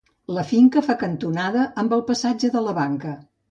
La 0.37 0.45
finca 0.51 0.83
fa 0.87 0.95
cantonada 1.01 1.67
amb 1.83 1.95
el 1.99 2.03
passatge 2.09 2.53
de 2.59 2.67
la 2.71 2.77
Banca. 2.83 3.17